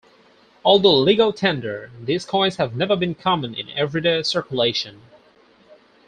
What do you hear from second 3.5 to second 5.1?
in everyday circulation.